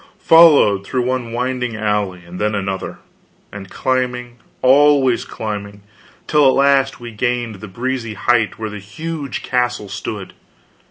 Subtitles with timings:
[0.23, 2.97] Followed through one winding alley and then another,
[3.51, 5.83] and climbing, always climbing
[6.25, 10.33] till at last we gained the breezy height where the huge castle stood.